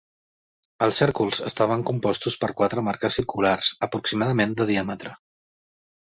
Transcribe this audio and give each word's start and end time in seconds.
El 0.85 0.91
cèrcols 0.99 1.41
estaven 1.49 1.83
compostos 1.89 2.37
per 2.43 2.49
quatre 2.61 2.83
marques 2.87 3.17
circulars 3.19 3.69
aproximadament 3.89 4.57
de 4.63 4.67
diàmetre. 4.71 5.13